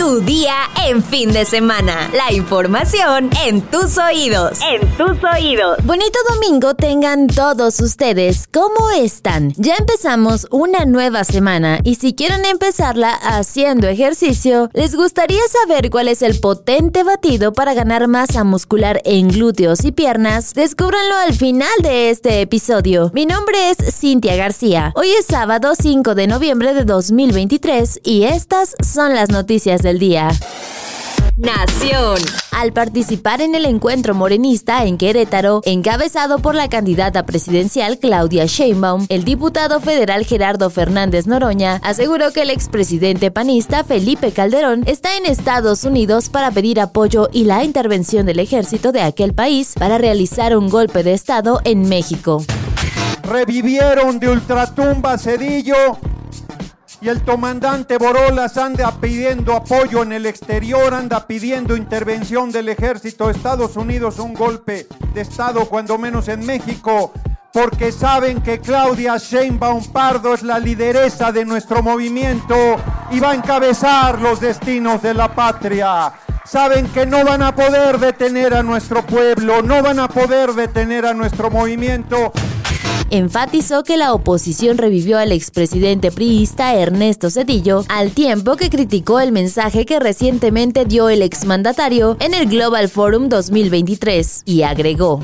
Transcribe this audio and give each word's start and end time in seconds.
Tu 0.00 0.22
día 0.22 0.54
en 0.86 1.02
fin 1.02 1.30
de 1.30 1.44
semana. 1.44 2.10
La 2.14 2.32
información 2.32 3.28
en 3.44 3.60
tus 3.60 3.98
oídos. 3.98 4.58
En 4.62 4.80
tus 4.96 5.22
oídos. 5.22 5.76
Bonito 5.84 6.18
domingo 6.30 6.72
tengan 6.72 7.26
todos 7.26 7.78
ustedes. 7.80 8.48
¿Cómo 8.50 8.90
están? 8.92 9.52
Ya 9.58 9.74
empezamos 9.76 10.46
una 10.50 10.86
nueva 10.86 11.24
semana 11.24 11.80
y 11.84 11.96
si 11.96 12.14
quieren 12.14 12.46
empezarla 12.46 13.10
haciendo 13.10 13.88
ejercicio, 13.88 14.70
les 14.72 14.96
gustaría 14.96 15.42
saber 15.48 15.90
cuál 15.90 16.08
es 16.08 16.22
el 16.22 16.40
potente 16.40 17.04
batido 17.04 17.52
para 17.52 17.74
ganar 17.74 18.08
masa 18.08 18.42
muscular 18.42 19.02
en 19.04 19.28
glúteos 19.28 19.84
y 19.84 19.92
piernas. 19.92 20.54
Descúbranlo 20.54 21.14
al 21.16 21.34
final 21.34 21.82
de 21.82 22.08
este 22.08 22.40
episodio. 22.40 23.10
Mi 23.12 23.26
nombre 23.26 23.68
es 23.68 23.76
Cintia 23.94 24.34
García. 24.34 24.92
Hoy 24.96 25.10
es 25.10 25.26
sábado 25.26 25.74
5 25.78 26.14
de 26.14 26.26
noviembre 26.26 26.72
de 26.72 26.84
2023 26.86 28.00
y 28.02 28.22
estas 28.22 28.74
son 28.82 29.14
las 29.14 29.28
noticias 29.28 29.82
del 29.90 29.98
día. 29.98 30.30
Nación. 31.36 32.18
Al 32.52 32.72
participar 32.72 33.40
en 33.40 33.54
el 33.56 33.64
encuentro 33.64 34.14
morenista 34.14 34.84
en 34.84 34.98
Querétaro, 34.98 35.62
encabezado 35.64 36.38
por 36.38 36.54
la 36.54 36.68
candidata 36.68 37.24
presidencial 37.24 37.98
Claudia 37.98 38.44
Sheinbaum, 38.46 39.06
el 39.08 39.24
diputado 39.24 39.80
federal 39.80 40.24
Gerardo 40.26 40.70
Fernández 40.70 41.26
Noroña 41.26 41.80
aseguró 41.82 42.30
que 42.32 42.42
el 42.42 42.50
expresidente 42.50 43.32
panista 43.32 43.82
Felipe 43.82 44.30
Calderón 44.30 44.84
está 44.86 45.16
en 45.16 45.26
Estados 45.26 45.82
Unidos 45.84 46.28
para 46.28 46.52
pedir 46.52 46.78
apoyo 46.78 47.28
y 47.32 47.44
la 47.44 47.64
intervención 47.64 48.26
del 48.26 48.38
ejército 48.38 48.92
de 48.92 49.00
aquel 49.00 49.32
país 49.32 49.74
para 49.76 49.98
realizar 49.98 50.56
un 50.56 50.68
golpe 50.68 51.02
de 51.02 51.14
Estado 51.14 51.60
en 51.64 51.88
México. 51.88 52.44
Revivieron 53.24 54.20
de 54.20 54.28
ultratumba 54.28 55.18
Cedillo 55.18 55.98
y 57.00 57.08
el 57.08 57.22
comandante 57.22 57.96
Borolas 57.96 58.56
anda 58.58 58.92
pidiendo 59.00 59.54
apoyo 59.54 60.02
en 60.02 60.12
el 60.12 60.26
exterior, 60.26 60.92
anda 60.92 61.26
pidiendo 61.26 61.76
intervención 61.76 62.52
del 62.52 62.68
ejército 62.68 63.26
de 63.26 63.32
Estados 63.32 63.76
Unidos, 63.76 64.18
un 64.18 64.34
golpe 64.34 64.86
de 65.14 65.20
Estado 65.22 65.64
cuando 65.66 65.96
menos 65.96 66.28
en 66.28 66.44
México, 66.44 67.12
porque 67.52 67.90
saben 67.90 68.42
que 68.42 68.60
Claudia 68.60 69.16
Sheinbaum 69.16 69.84
Pardo 69.86 70.34
es 70.34 70.42
la 70.42 70.58
lideresa 70.58 71.32
de 71.32 71.44
nuestro 71.44 71.82
movimiento 71.82 72.76
y 73.10 73.18
va 73.18 73.30
a 73.30 73.34
encabezar 73.34 74.20
los 74.20 74.40
destinos 74.40 75.00
de 75.02 75.14
la 75.14 75.34
patria. 75.34 76.12
Saben 76.44 76.88
que 76.88 77.06
no 77.06 77.24
van 77.24 77.42
a 77.42 77.54
poder 77.54 77.98
detener 77.98 78.54
a 78.54 78.62
nuestro 78.62 79.02
pueblo, 79.02 79.62
no 79.62 79.82
van 79.82 80.00
a 80.00 80.08
poder 80.08 80.52
detener 80.52 81.06
a 81.06 81.14
nuestro 81.14 81.50
movimiento 81.50 82.32
enfatizó 83.10 83.82
que 83.82 83.96
la 83.96 84.12
oposición 84.14 84.78
revivió 84.78 85.18
al 85.18 85.32
expresidente 85.32 86.10
priista 86.10 86.74
Ernesto 86.74 87.30
Cedillo 87.30 87.84
al 87.88 88.12
tiempo 88.12 88.56
que 88.56 88.70
criticó 88.70 89.20
el 89.20 89.32
mensaje 89.32 89.84
que 89.84 90.00
recientemente 90.00 90.84
dio 90.84 91.08
el 91.08 91.22
exmandatario 91.22 92.16
en 92.20 92.34
el 92.34 92.48
Global 92.48 92.88
Forum 92.88 93.28
2023 93.28 94.42
y 94.46 94.62
agregó. 94.62 95.20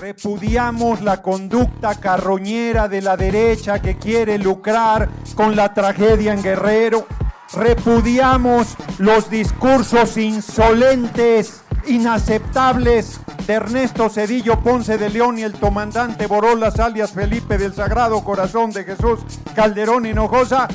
Repudiamos 0.00 1.00
la 1.00 1.22
conducta 1.22 1.94
carroñera 1.94 2.88
de 2.88 3.00
la 3.00 3.16
derecha 3.16 3.80
que 3.80 3.96
quiere 3.96 4.38
lucrar 4.38 5.08
con 5.34 5.56
la 5.56 5.72
tragedia 5.72 6.34
en 6.34 6.42
Guerrero. 6.42 7.06
Repudiamos 7.54 8.76
los 8.98 9.30
discursos 9.30 10.18
insolentes, 10.18 11.62
inaceptables 11.86 13.20
de 13.46 13.54
Ernesto 13.54 14.08
Cedillo 14.08 14.60
Ponce 14.60 14.98
de 14.98 15.10
León 15.10 15.38
y 15.38 15.42
el 15.42 15.52
comandante 15.52 16.26
Borolas 16.26 16.78
alias 16.78 17.12
Felipe 17.12 17.58
del 17.58 17.74
Sagrado 17.74 18.22
Corazón 18.24 18.70
de 18.70 18.84
Jesús 18.84 19.20
Calderón 19.54 20.06
Hinojosa, 20.06 20.68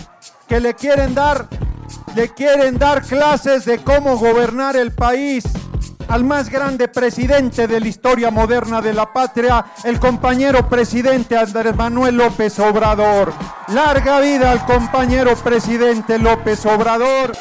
que 0.47 0.59
le 0.59 0.73
quieren 0.75 1.13
dar, 1.15 1.47
le 2.15 2.29
quieren 2.29 2.77
dar 2.77 3.03
clases 3.03 3.65
de 3.65 3.79
cómo 3.79 4.17
gobernar 4.17 4.75
el 4.75 4.91
país 4.91 5.43
al 6.09 6.23
más 6.23 6.49
grande 6.49 6.87
presidente 6.87 7.67
de 7.67 7.79
la 7.79 7.87
historia 7.87 8.31
moderna 8.31 8.81
de 8.81 8.93
la 8.93 9.13
patria, 9.13 9.65
el 9.83 9.99
compañero 9.99 10.67
presidente 10.67 11.37
Andrés 11.37 11.75
Manuel 11.75 12.17
López 12.17 12.59
Obrador. 12.59 13.31
Larga 13.67 14.19
vida 14.19 14.51
al 14.51 14.65
compañero 14.65 15.35
presidente 15.35 16.17
López 16.17 16.65
Obrador. 16.65 17.31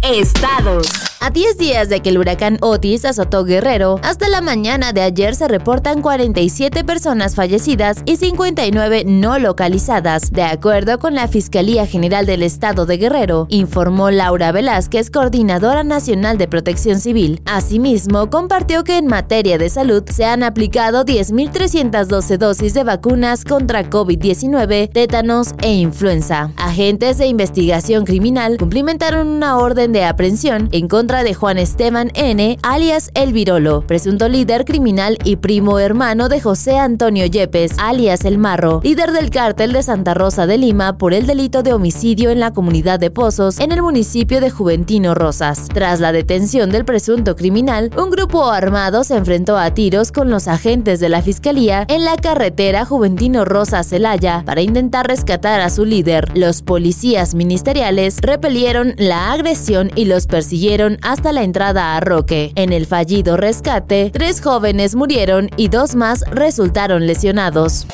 Estados. 0.00 1.13
A 1.24 1.30
10 1.30 1.56
días 1.56 1.88
de 1.88 2.00
que 2.00 2.10
el 2.10 2.18
huracán 2.18 2.58
Otis 2.60 3.06
azotó 3.06 3.46
Guerrero, 3.46 3.98
hasta 4.02 4.28
la 4.28 4.42
mañana 4.42 4.92
de 4.92 5.00
ayer 5.00 5.34
se 5.34 5.48
reportan 5.48 6.02
47 6.02 6.84
personas 6.84 7.34
fallecidas 7.34 8.02
y 8.04 8.16
59 8.16 9.04
no 9.06 9.38
localizadas, 9.38 10.32
de 10.32 10.42
acuerdo 10.42 10.98
con 10.98 11.14
la 11.14 11.26
Fiscalía 11.26 11.86
General 11.86 12.26
del 12.26 12.42
Estado 12.42 12.84
de 12.84 12.98
Guerrero, 12.98 13.46
informó 13.48 14.10
Laura 14.10 14.52
Velázquez, 14.52 15.10
coordinadora 15.10 15.82
nacional 15.82 16.36
de 16.36 16.46
protección 16.46 17.00
civil. 17.00 17.40
Asimismo, 17.46 18.28
compartió 18.28 18.84
que 18.84 18.98
en 18.98 19.06
materia 19.06 19.56
de 19.56 19.70
salud 19.70 20.04
se 20.04 20.26
han 20.26 20.42
aplicado 20.42 21.06
10.312 21.06 22.36
dosis 22.36 22.74
de 22.74 22.84
vacunas 22.84 23.44
contra 23.44 23.88
COVID-19, 23.88 24.92
tétanos 24.92 25.54
e 25.62 25.72
influenza. 25.72 26.52
Agentes 26.58 27.16
de 27.16 27.28
investigación 27.28 28.04
criminal 28.04 28.58
cumplimentaron 28.58 29.26
una 29.26 29.56
orden 29.56 29.94
de 29.94 30.04
aprehensión 30.04 30.68
en 30.70 30.86
contra 30.86 31.13
de 31.22 31.34
Juan 31.34 31.58
Esteban 31.58 32.10
N., 32.14 32.58
alias 32.62 33.10
El 33.14 33.32
Virolo, 33.32 33.86
presunto 33.86 34.28
líder 34.28 34.64
criminal 34.64 35.18
y 35.22 35.36
primo 35.36 35.78
hermano 35.78 36.28
de 36.28 36.40
José 36.40 36.78
Antonio 36.78 37.26
Yepes, 37.26 37.78
alias 37.78 38.24
El 38.24 38.38
Marro, 38.38 38.80
líder 38.82 39.12
del 39.12 39.30
cártel 39.30 39.72
de 39.72 39.82
Santa 39.82 40.14
Rosa 40.14 40.46
de 40.46 40.58
Lima 40.58 40.98
por 40.98 41.14
el 41.14 41.26
delito 41.26 41.62
de 41.62 41.72
homicidio 41.72 42.30
en 42.30 42.40
la 42.40 42.52
comunidad 42.52 42.98
de 42.98 43.10
Pozos, 43.10 43.60
en 43.60 43.70
el 43.70 43.82
municipio 43.82 44.40
de 44.40 44.50
Juventino 44.50 45.14
Rosas. 45.14 45.68
Tras 45.72 46.00
la 46.00 46.10
detención 46.10 46.70
del 46.70 46.84
presunto 46.84 47.36
criminal, 47.36 47.90
un 47.96 48.10
grupo 48.10 48.46
armado 48.46 49.04
se 49.04 49.14
enfrentó 49.14 49.56
a 49.56 49.72
tiros 49.72 50.10
con 50.10 50.30
los 50.30 50.48
agentes 50.48 51.00
de 51.00 51.08
la 51.08 51.22
fiscalía 51.22 51.84
en 51.88 52.04
la 52.04 52.16
carretera 52.16 52.84
Juventino 52.84 53.44
Rosas 53.44 53.88
Celaya 53.88 54.42
para 54.46 54.62
intentar 54.62 55.06
rescatar 55.06 55.60
a 55.60 55.70
su 55.70 55.84
líder. 55.84 56.36
Los 56.36 56.62
policías 56.62 57.34
ministeriales 57.34 58.18
repelieron 58.20 58.94
la 58.96 59.32
agresión 59.32 59.90
y 59.94 60.06
los 60.06 60.26
persiguieron 60.26 60.98
hasta 61.04 61.32
la 61.32 61.44
entrada 61.44 61.96
a 61.96 62.00
Roque. 62.00 62.52
En 62.56 62.72
el 62.72 62.86
fallido 62.86 63.36
rescate, 63.36 64.10
tres 64.12 64.40
jóvenes 64.40 64.96
murieron 64.96 65.50
y 65.56 65.68
dos 65.68 65.94
más 65.94 66.24
resultaron 66.30 67.06
lesionados. 67.06 67.86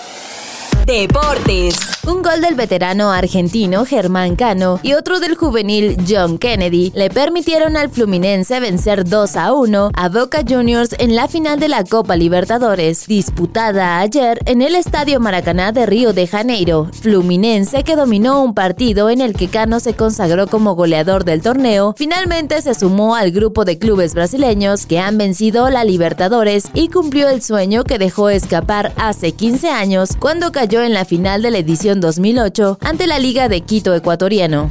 Deportes. 0.87 1.77
Un 2.07 2.23
gol 2.23 2.41
del 2.41 2.55
veterano 2.55 3.13
argentino 3.13 3.85
Germán 3.85 4.35
Cano 4.35 4.81
y 4.83 4.95
otro 4.95 5.21
del 5.21 5.37
juvenil 5.37 5.97
John 6.09 6.39
Kennedy 6.39 6.91
le 6.95 7.11
permitieron 7.11 7.77
al 7.77 7.91
Fluminense 7.91 8.59
vencer 8.59 9.05
2 9.05 9.37
a 9.37 9.53
1 9.53 9.91
a 9.95 10.09
Boca 10.09 10.43
Juniors 10.49 10.95
en 10.99 11.15
la 11.15 11.29
final 11.29 11.61
de 11.61 11.69
la 11.69 11.85
Copa 11.85 12.17
Libertadores, 12.17 13.07
disputada 13.07 14.01
ayer 14.01 14.41
en 14.47 14.63
el 14.63 14.75
Estadio 14.75 15.21
Maracaná 15.21 15.73
de 15.73 15.85
Río 15.87 16.13
de 16.13 16.27
Janeiro. 16.27 16.89
Fluminense 17.01 17.85
que 17.85 17.97
dominó 17.97 18.43
un 18.43 18.55
partido 18.55 19.11
en 19.11 19.21
el 19.21 19.35
que 19.35 19.49
Cano 19.49 19.79
se 19.79 19.95
consagró 19.95 20.47
como 20.47 20.75
goleador 20.75 21.25
del 21.25 21.43
torneo, 21.43 21.95
finalmente 21.97 22.63
se 22.63 22.75
sumó 22.75 23.15
al 23.15 23.31
grupo 23.31 23.65
de 23.65 23.79
clubes 23.79 24.15
brasileños 24.15 24.87
que 24.87 24.99
han 24.99 25.19
vencido 25.19 25.69
la 25.69 25.85
Libertadores 25.85 26.65
y 26.73 26.89
cumplió 26.89 27.29
el 27.29 27.43
sueño 27.43 27.85
que 27.85 27.99
dejó 27.99 28.31
escapar 28.31 28.93
hace 28.97 29.33
15 29.33 29.69
años 29.69 30.11
cuando 30.19 30.51
cayó 30.51 30.70
en 30.79 30.95
la 30.95 31.05
final 31.05 31.43
de 31.43 31.51
la 31.51 31.59
edición 31.59 32.01
2008 32.01 32.79
ante 32.81 33.09
la 33.09 33.19
Liga 33.19 33.49
de 33.49 33.61
Quito 33.63 33.93
ecuatoriano. 33.93 34.71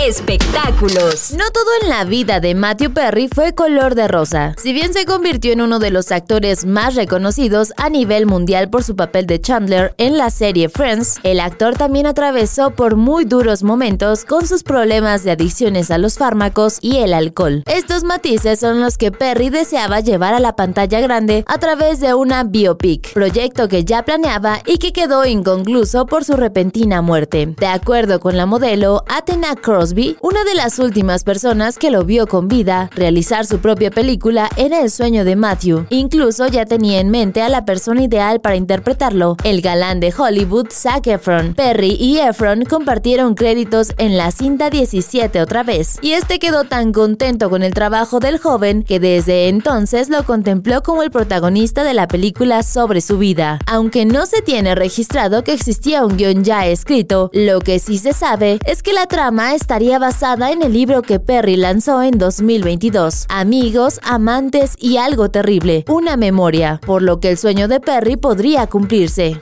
Espectáculos. 0.00 1.32
No 1.32 1.50
todo 1.50 1.66
en 1.82 1.88
la 1.88 2.04
vida 2.04 2.38
de 2.38 2.54
Matthew 2.54 2.92
Perry 2.92 3.28
fue 3.34 3.52
color 3.52 3.96
de 3.96 4.06
rosa. 4.06 4.54
Si 4.56 4.72
bien 4.72 4.92
se 4.92 5.04
convirtió 5.04 5.52
en 5.52 5.60
uno 5.60 5.80
de 5.80 5.90
los 5.90 6.12
actores 6.12 6.64
más 6.64 6.94
reconocidos 6.94 7.72
a 7.76 7.90
nivel 7.90 8.24
mundial 8.24 8.70
por 8.70 8.84
su 8.84 8.94
papel 8.94 9.26
de 9.26 9.40
Chandler 9.40 9.94
en 9.98 10.16
la 10.16 10.30
serie 10.30 10.68
Friends, 10.68 11.18
el 11.24 11.40
actor 11.40 11.74
también 11.76 12.06
atravesó 12.06 12.70
por 12.70 12.94
muy 12.94 13.24
duros 13.24 13.64
momentos 13.64 14.24
con 14.24 14.46
sus 14.46 14.62
problemas 14.62 15.24
de 15.24 15.32
adicciones 15.32 15.90
a 15.90 15.98
los 15.98 16.16
fármacos 16.16 16.78
y 16.80 16.98
el 16.98 17.12
alcohol. 17.12 17.64
Estos 17.66 18.04
matices 18.04 18.60
son 18.60 18.80
los 18.80 18.98
que 18.98 19.10
Perry 19.10 19.50
deseaba 19.50 19.98
llevar 19.98 20.32
a 20.32 20.38
la 20.40 20.54
pantalla 20.54 21.00
grande 21.00 21.42
a 21.48 21.58
través 21.58 21.98
de 21.98 22.14
una 22.14 22.44
biopic, 22.44 23.12
proyecto 23.14 23.66
que 23.66 23.84
ya 23.84 24.04
planeaba 24.04 24.60
y 24.64 24.78
que 24.78 24.92
quedó 24.92 25.26
inconcluso 25.26 26.06
por 26.06 26.24
su 26.24 26.34
repentina 26.34 27.02
muerte. 27.02 27.46
De 27.58 27.66
acuerdo 27.66 28.20
con 28.20 28.36
la 28.36 28.46
modelo 28.46 29.02
Athena 29.08 29.56
Cross 29.56 29.87
una 30.20 30.44
de 30.44 30.54
las 30.54 30.78
últimas 30.78 31.24
personas 31.24 31.78
que 31.78 31.90
lo 31.90 32.04
vio 32.04 32.26
con 32.26 32.46
vida 32.46 32.90
realizar 32.94 33.46
su 33.46 33.58
propia 33.58 33.90
película 33.90 34.50
era 34.56 34.80
el 34.80 34.90
sueño 34.90 35.24
de 35.24 35.34
Matthew. 35.34 35.86
Incluso 35.88 36.46
ya 36.48 36.66
tenía 36.66 37.00
en 37.00 37.10
mente 37.10 37.40
a 37.40 37.48
la 37.48 37.64
persona 37.64 38.02
ideal 38.02 38.40
para 38.40 38.56
interpretarlo, 38.56 39.36
el 39.44 39.62
galán 39.62 40.00
de 40.00 40.12
Hollywood 40.16 40.68
Zac 40.70 41.06
Efron. 41.06 41.54
Perry 41.54 41.96
y 41.98 42.18
Efron 42.18 42.64
compartieron 42.64 43.34
créditos 43.34 43.92
en 43.96 44.16
la 44.16 44.30
cinta 44.30 44.68
17 44.68 45.40
otra 45.40 45.62
vez, 45.62 45.98
y 46.02 46.12
este 46.12 46.38
quedó 46.38 46.64
tan 46.64 46.92
contento 46.92 47.48
con 47.48 47.62
el 47.62 47.72
trabajo 47.72 48.20
del 48.20 48.38
joven 48.38 48.82
que 48.82 49.00
desde 49.00 49.48
entonces 49.48 50.10
lo 50.10 50.24
contempló 50.24 50.82
como 50.82 51.02
el 51.02 51.10
protagonista 51.10 51.82
de 51.82 51.94
la 51.94 52.08
película 52.08 52.62
sobre 52.62 53.00
su 53.00 53.16
vida. 53.16 53.58
Aunque 53.66 54.04
no 54.04 54.26
se 54.26 54.42
tiene 54.42 54.74
registrado 54.74 55.44
que 55.44 55.52
existía 55.52 56.04
un 56.04 56.16
guion 56.16 56.44
ya 56.44 56.66
escrito, 56.66 57.30
lo 57.32 57.60
que 57.60 57.78
sí 57.78 57.98
se 57.98 58.12
sabe 58.12 58.58
es 58.66 58.82
que 58.82 58.92
la 58.92 59.06
trama 59.06 59.54
está 59.54 59.77
estaría 59.78 60.00
basada 60.00 60.50
en 60.50 60.62
el 60.62 60.72
libro 60.72 61.02
que 61.02 61.20
Perry 61.20 61.54
lanzó 61.54 62.02
en 62.02 62.18
2022, 62.18 63.26
Amigos, 63.28 64.00
Amantes 64.02 64.74
y 64.76 64.96
Algo 64.96 65.30
Terrible, 65.30 65.84
una 65.86 66.16
memoria, 66.16 66.80
por 66.84 67.00
lo 67.00 67.20
que 67.20 67.30
el 67.30 67.38
sueño 67.38 67.68
de 67.68 67.78
Perry 67.78 68.16
podría 68.16 68.66
cumplirse. 68.66 69.40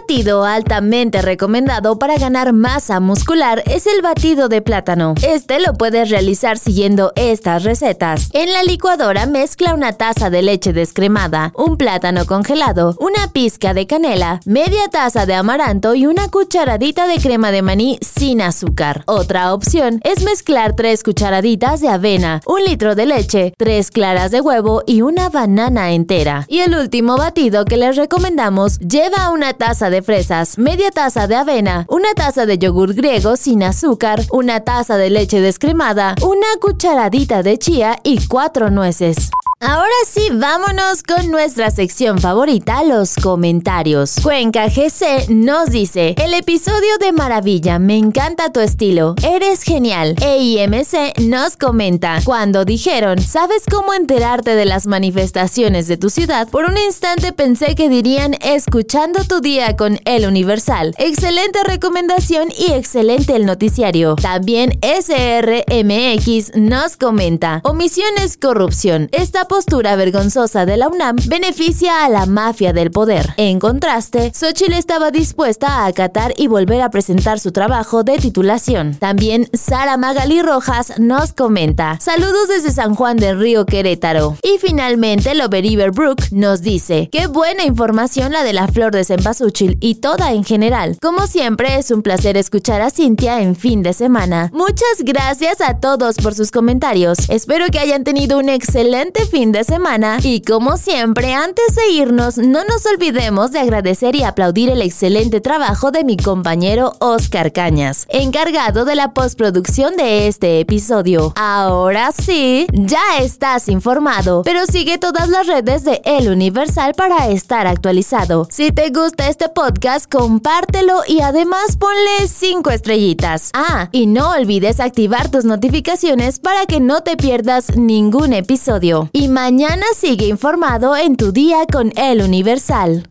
Batido 0.00 0.44
altamente 0.44 1.22
recomendado 1.22 1.98
para 1.98 2.16
ganar 2.18 2.52
masa 2.52 3.00
muscular 3.00 3.64
es 3.66 3.86
el 3.88 4.00
batido 4.00 4.48
de 4.48 4.62
plátano. 4.62 5.14
Este 5.26 5.58
lo 5.58 5.74
puedes 5.74 6.08
realizar 6.08 6.56
siguiendo 6.56 7.12
estas 7.16 7.64
recetas. 7.64 8.30
En 8.32 8.52
la 8.52 8.62
licuadora 8.62 9.26
mezcla 9.26 9.74
una 9.74 9.94
taza 9.94 10.30
de 10.30 10.42
leche 10.42 10.72
descremada, 10.72 11.52
un 11.56 11.76
plátano 11.76 12.26
congelado, 12.26 12.96
una 13.00 13.32
pizca 13.32 13.74
de 13.74 13.88
canela, 13.88 14.40
media 14.46 14.88
taza 14.88 15.26
de 15.26 15.34
amaranto 15.34 15.96
y 15.96 16.06
una 16.06 16.28
cucharadita 16.28 17.08
de 17.08 17.18
crema 17.18 17.50
de 17.50 17.62
maní 17.62 17.98
sin 18.00 18.40
azúcar. 18.40 19.02
Otra 19.06 19.52
opción 19.52 20.00
es 20.04 20.22
mezclar 20.22 20.76
tres 20.76 21.02
cucharaditas 21.02 21.80
de 21.80 21.88
avena, 21.88 22.40
un 22.46 22.64
litro 22.64 22.94
de 22.94 23.06
leche, 23.06 23.52
tres 23.58 23.90
claras 23.90 24.30
de 24.30 24.40
huevo 24.40 24.84
y 24.86 25.02
una 25.02 25.28
banana 25.28 25.90
entera. 25.90 26.46
Y 26.48 26.60
el 26.60 26.76
último 26.76 27.16
batido 27.16 27.64
que 27.64 27.76
les 27.76 27.96
recomendamos 27.96 28.78
lleva 28.78 29.30
una 29.30 29.54
taza 29.54 29.87
de 29.90 30.02
fresas, 30.02 30.58
media 30.58 30.90
taza 30.90 31.26
de 31.26 31.36
avena, 31.36 31.86
una 31.88 32.14
taza 32.14 32.46
de 32.46 32.58
yogur 32.58 32.94
griego 32.94 33.36
sin 33.36 33.62
azúcar, 33.62 34.20
una 34.30 34.60
taza 34.60 34.96
de 34.96 35.10
leche 35.10 35.40
descremada, 35.40 36.14
una 36.22 36.46
cucharadita 36.60 37.42
de 37.42 37.58
chía 37.58 37.98
y 38.02 38.26
cuatro 38.26 38.70
nueces. 38.70 39.30
Ahora 39.60 39.90
sí, 40.06 40.28
vámonos 40.32 41.02
con 41.02 41.32
nuestra 41.32 41.72
sección 41.72 42.20
favorita, 42.20 42.84
los 42.84 43.16
comentarios. 43.16 44.14
Cuenca 44.22 44.68
GC 44.68 45.30
nos 45.30 45.70
dice, 45.70 46.14
el 46.16 46.32
episodio 46.34 46.96
de 47.00 47.10
Maravilla, 47.10 47.80
me 47.80 47.96
encanta 47.96 48.52
tu 48.52 48.60
estilo, 48.60 49.16
eres 49.20 49.64
genial. 49.64 50.14
EIMC 50.22 51.18
nos 51.22 51.56
comenta, 51.56 52.20
cuando 52.24 52.64
dijeron, 52.64 53.18
¿sabes 53.20 53.64
cómo 53.68 53.94
enterarte 53.94 54.54
de 54.54 54.64
las 54.64 54.86
manifestaciones 54.86 55.88
de 55.88 55.96
tu 55.96 56.08
ciudad? 56.08 56.46
Por 56.48 56.64
un 56.64 56.76
instante 56.76 57.32
pensé 57.32 57.74
que 57.74 57.88
dirían, 57.88 58.36
escuchando 58.40 59.24
tu 59.24 59.40
día 59.40 59.74
con 59.76 59.98
El 60.04 60.24
Universal. 60.28 60.94
Excelente 60.98 61.64
recomendación 61.64 62.50
y 62.56 62.74
excelente 62.74 63.34
el 63.34 63.44
noticiario. 63.44 64.14
También 64.14 64.78
SRMX 64.82 66.54
nos 66.54 66.96
comenta, 66.96 67.60
omisiones 67.64 68.36
corrupción. 68.36 69.08
Esta 69.10 69.47
postura 69.48 69.96
vergonzosa 69.96 70.66
de 70.66 70.76
la 70.76 70.88
UNAM 70.88 71.16
beneficia 71.26 72.04
a 72.04 72.08
la 72.08 72.26
mafia 72.26 72.72
del 72.72 72.90
poder. 72.90 73.34
En 73.36 73.58
contraste, 73.58 74.32
Xochitl 74.34 74.74
estaba 74.74 75.10
dispuesta 75.10 75.68
a 75.68 75.86
acatar 75.86 76.34
y 76.36 76.46
volver 76.46 76.82
a 76.82 76.90
presentar 76.90 77.40
su 77.40 77.50
trabajo 77.52 78.04
de 78.04 78.18
titulación. 78.18 78.94
También 78.94 79.48
Sara 79.52 79.96
Magali 79.96 80.42
Rojas 80.42 80.98
nos 80.98 81.32
comenta, 81.32 81.98
saludos 82.00 82.48
desde 82.48 82.70
San 82.70 82.94
Juan 82.94 83.16
del 83.16 83.38
Río 83.38 83.66
Querétaro. 83.66 84.36
Y 84.42 84.58
finalmente 84.58 85.34
Loveriver 85.34 85.90
Brook 85.90 86.22
nos 86.30 86.62
dice, 86.62 87.08
qué 87.10 87.26
buena 87.26 87.64
información 87.64 88.32
la 88.32 88.44
de 88.44 88.52
la 88.52 88.68
flor 88.68 88.92
de 88.92 89.04
cempasúchil 89.04 89.78
y 89.80 89.96
toda 89.96 90.32
en 90.32 90.44
general. 90.44 90.98
Como 91.00 91.26
siempre 91.26 91.78
es 91.78 91.90
un 91.90 92.02
placer 92.02 92.36
escuchar 92.36 92.82
a 92.82 92.90
Cintia 92.90 93.40
en 93.40 93.56
fin 93.56 93.82
de 93.82 93.92
semana. 93.92 94.50
Muchas 94.52 95.02
gracias 95.02 95.60
a 95.60 95.80
todos 95.80 96.16
por 96.16 96.34
sus 96.34 96.50
comentarios. 96.50 97.18
Espero 97.30 97.66
que 97.72 97.78
hayan 97.78 98.04
tenido 98.04 98.38
un 98.38 98.48
excelente 98.48 99.24
fin 99.26 99.37
fin 99.38 99.52
de 99.52 99.62
semana 99.62 100.18
y 100.20 100.40
como 100.40 100.76
siempre 100.76 101.32
antes 101.32 101.76
de 101.76 101.92
irnos 101.92 102.38
no 102.38 102.64
nos 102.64 102.84
olvidemos 102.86 103.52
de 103.52 103.60
agradecer 103.60 104.16
y 104.16 104.24
aplaudir 104.24 104.68
el 104.68 104.82
excelente 104.82 105.40
trabajo 105.40 105.92
de 105.92 106.02
mi 106.02 106.16
compañero 106.16 106.94
Oscar 106.98 107.52
Cañas, 107.52 108.06
encargado 108.08 108.84
de 108.84 108.96
la 108.96 109.14
postproducción 109.14 109.96
de 109.96 110.26
este 110.26 110.58
episodio. 110.58 111.32
Ahora 111.36 112.10
sí, 112.10 112.66
ya 112.72 113.20
estás 113.20 113.68
informado, 113.68 114.42
pero 114.42 114.66
sigue 114.66 114.98
todas 114.98 115.28
las 115.28 115.46
redes 115.46 115.84
de 115.84 116.02
El 116.04 116.28
Universal 116.30 116.94
para 116.94 117.28
estar 117.28 117.68
actualizado. 117.68 118.48
Si 118.50 118.72
te 118.72 118.90
gusta 118.90 119.28
este 119.28 119.48
podcast, 119.48 120.12
compártelo 120.12 121.02
y 121.06 121.20
además 121.20 121.76
ponle 121.78 122.26
5 122.26 122.70
estrellitas. 122.70 123.52
Ah, 123.54 123.88
y 123.92 124.08
no 124.08 124.32
olvides 124.32 124.80
activar 124.80 125.30
tus 125.30 125.44
notificaciones 125.44 126.40
para 126.40 126.66
que 126.66 126.80
no 126.80 127.02
te 127.02 127.16
pierdas 127.16 127.76
ningún 127.76 128.32
episodio. 128.32 129.08
Y 129.28 129.30
mañana 129.30 129.84
sigue 129.94 130.24
informado 130.24 130.96
en 130.96 131.18
tu 131.18 131.32
día 131.32 131.66
con 131.70 131.92
El 131.96 132.22
Universal. 132.22 133.10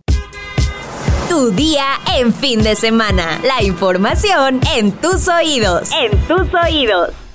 Tu 1.30 1.52
día 1.52 1.86
en 2.18 2.34
fin 2.34 2.64
de 2.64 2.75
semana. 2.75 3.40
La 3.44 3.62
información 3.62 4.60
en 4.75 4.94
tus 4.94 5.28
oídos. 5.28 5.92
En 5.92 6.18
tus 6.22 6.52
oídos. 6.56 7.26